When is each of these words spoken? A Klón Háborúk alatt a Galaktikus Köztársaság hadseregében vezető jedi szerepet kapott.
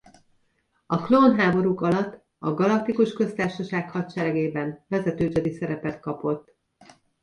A 0.85 0.97
Klón 1.03 1.39
Háborúk 1.39 1.81
alatt 1.81 2.23
a 2.39 2.53
Galaktikus 2.53 3.13
Köztársaság 3.13 3.91
hadseregében 3.91 4.85
vezető 4.87 5.29
jedi 5.33 5.51
szerepet 5.53 5.99
kapott. 5.99 6.55